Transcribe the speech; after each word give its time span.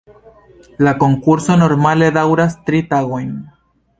La 0.87 0.93
konkurso 1.03 1.59
normale 1.63 2.09
daŭras 2.17 2.57
tri 2.71 2.83
tagojn. 2.95 3.31